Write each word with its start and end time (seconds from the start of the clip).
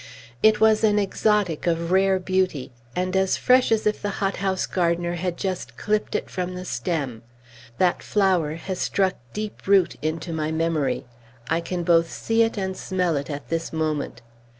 It 0.41 0.59
was 0.59 0.83
an 0.83 0.97
exotic 0.97 1.67
of 1.67 1.91
rare 1.91 2.17
beauty, 2.17 2.71
and 2.95 3.15
as 3.15 3.37
fresh 3.37 3.71
as 3.71 3.85
if 3.85 4.01
the 4.01 4.09
hothouse 4.17 4.65
gardener 4.65 5.13
had 5.13 5.37
just 5.37 5.77
clipt 5.77 6.15
it 6.15 6.27
from 6.27 6.55
the 6.55 6.65
stem. 6.65 7.21
That 7.77 8.01
flower 8.01 8.55
has 8.55 8.79
struck 8.79 9.13
deep 9.31 9.67
root 9.67 9.97
into 10.01 10.33
my 10.33 10.51
memory. 10.51 11.05
I 11.51 11.61
can 11.61 11.83
both 11.83 12.11
see 12.11 12.41
it 12.41 12.57
and 12.57 12.75
smell 12.75 13.15
it, 13.15 13.29
at 13.29 13.49
this 13.49 13.71
moment. 13.71 14.23